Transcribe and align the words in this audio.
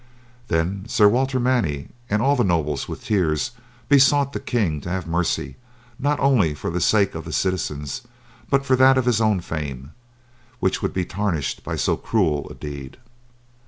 Then 0.47 0.87
Sir 0.87 1.07
Walter 1.07 1.39
Manny 1.39 1.89
and 2.09 2.23
all 2.23 2.35
the 2.35 2.43
nobles 2.43 2.87
with 2.87 3.03
tears 3.03 3.51
besought 3.87 4.33
the 4.33 4.39
king 4.39 4.81
to 4.81 4.89
have 4.89 5.05
mercy, 5.05 5.57
not 5.99 6.19
only 6.19 6.55
for 6.55 6.71
the 6.71 6.81
sake 6.81 7.13
of 7.13 7.23
the 7.23 7.31
citizens, 7.31 8.01
but 8.49 8.65
for 8.65 8.75
that 8.77 8.97
of 8.97 9.05
his 9.05 9.21
own 9.21 9.41
fame, 9.41 9.91
which 10.59 10.81
would 10.81 10.91
be 10.91 11.05
tarnished 11.05 11.63
by 11.63 11.75
so 11.75 11.97
cruel 11.97 12.47
a 12.49 12.55
deed. 12.55 12.97